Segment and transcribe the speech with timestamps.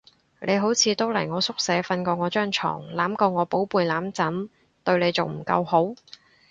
[0.39, 4.49] 你好似都嚟我宿舍瞓過我張床，攬過我寶貝攬枕，
[4.83, 5.93] 對你仲唔夠好？